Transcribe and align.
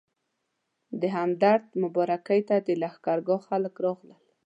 د 1.01 1.03
همدرد 1.15 1.65
مبارکۍ 1.83 2.41
ته 2.49 2.55
د 2.67 2.69
لښکرګاه 2.81 3.41
خلک 3.47 3.73
راغلل. 3.85 4.21